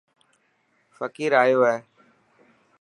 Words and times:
فقير 0.97 1.31
ايو 1.43 1.61
هي. 1.69 1.77